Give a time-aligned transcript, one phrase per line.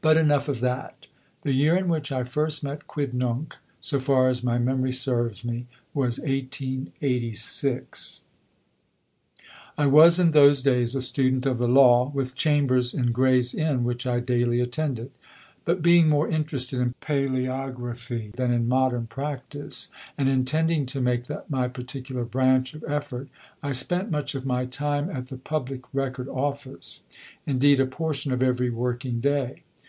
[0.00, 1.06] But enough of that.
[1.44, 5.66] The year in which I first met Quidnunc, so far as my memory serves me,
[5.94, 8.20] was 1886.
[9.78, 13.82] I was in those days a student of the law, with chambers in Gray's Inn
[13.82, 15.10] which I daily attended;
[15.64, 19.88] but being more interested in palæography than in modern practice,
[20.18, 23.30] and intending to make that my particular branch of effort,
[23.62, 27.04] I spent much of my time at the Public Record Office;
[27.46, 29.62] indeed, a portion of every working day.